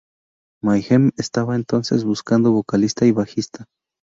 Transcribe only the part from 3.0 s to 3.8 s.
y bajista.